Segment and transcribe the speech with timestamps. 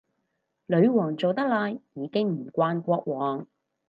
[0.65, 3.45] 女皇做得耐，已經唔慣國王